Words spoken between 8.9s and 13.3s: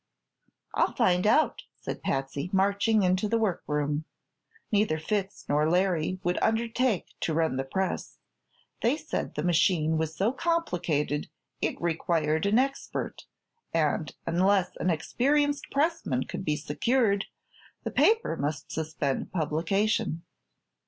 said the machine was so complicated it required an expert,